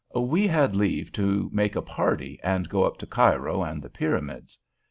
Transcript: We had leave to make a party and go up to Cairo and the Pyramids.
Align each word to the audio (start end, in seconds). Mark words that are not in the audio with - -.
We 0.15 0.47
had 0.47 0.75
leave 0.75 1.11
to 1.11 1.47
make 1.53 1.75
a 1.75 1.81
party 1.83 2.39
and 2.41 2.67
go 2.67 2.85
up 2.85 2.97
to 2.97 3.05
Cairo 3.05 3.61
and 3.61 3.83
the 3.83 3.89
Pyramids. 3.91 4.57